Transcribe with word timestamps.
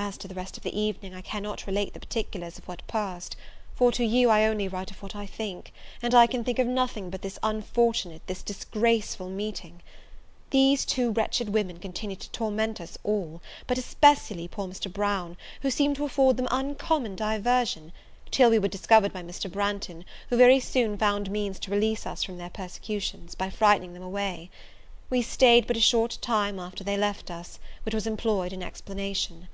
As 0.00 0.16
to 0.18 0.28
the 0.28 0.34
rest 0.34 0.56
of 0.56 0.62
the 0.62 0.78
evening, 0.78 1.12
I 1.12 1.20
cannot 1.22 1.66
relate 1.66 1.92
the 1.92 1.98
particulars 2.00 2.56
of 2.56 2.66
what 2.68 2.86
passed; 2.86 3.34
for, 3.74 3.90
to 3.92 4.04
you, 4.04 4.30
I 4.30 4.46
only 4.46 4.66
write 4.68 4.92
of 4.92 5.02
what 5.02 5.14
I 5.16 5.26
think; 5.26 5.70
and 6.00 6.14
I 6.14 6.26
can 6.28 6.44
think 6.44 6.60
of 6.60 6.68
nothing 6.68 7.10
but 7.10 7.20
this 7.20 7.36
unfortunate, 7.42 8.24
this 8.28 8.44
disgraceful 8.44 9.28
meeting. 9.28 9.82
These 10.50 10.84
two 10.86 11.10
wretched 11.10 11.48
women 11.50 11.78
continued 11.80 12.20
to 12.20 12.30
torment 12.30 12.80
us 12.80 12.96
all, 13.02 13.42
but 13.66 13.76
especially 13.76 14.46
poor 14.46 14.68
Mr. 14.68 14.90
Brown, 14.90 15.36
who 15.62 15.70
seemed 15.70 15.96
to 15.96 16.04
afford 16.04 16.36
them 16.36 16.48
uncommon 16.50 17.16
diversion, 17.16 17.92
till 18.30 18.50
we 18.50 18.58
were 18.60 18.68
discovered 18.68 19.12
by 19.12 19.24
Mr. 19.24 19.50
Branghton, 19.50 20.04
who 20.30 20.36
very 20.36 20.60
soon 20.60 20.96
found 20.96 21.28
means 21.28 21.58
to 21.58 21.72
release 21.72 22.06
us 22.06 22.22
from 22.22 22.38
their 22.38 22.50
persecutions, 22.50 23.34
by 23.34 23.50
frightening 23.50 23.94
them 23.94 24.04
away. 24.04 24.48
We 25.10 25.22
stayed 25.22 25.66
but 25.66 25.76
a 25.76 25.80
short 25.80 26.18
time 26.22 26.60
after 26.60 26.84
they 26.84 26.96
left 26.96 27.32
us, 27.32 27.58
which 27.84 27.94
was 27.96 28.06
all 28.06 28.12
employed 28.12 28.52
in 28.52 28.62
explanation. 28.62 29.48